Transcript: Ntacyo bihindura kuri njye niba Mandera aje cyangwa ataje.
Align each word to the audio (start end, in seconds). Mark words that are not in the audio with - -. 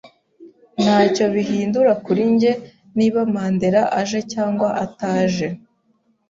Ntacyo 0.81 1.25
bihindura 1.35 1.91
kuri 2.05 2.21
njye 2.33 2.51
niba 2.97 3.19
Mandera 3.33 3.81
aje 3.99 4.19
cyangwa 4.33 4.67
ataje. 4.85 5.47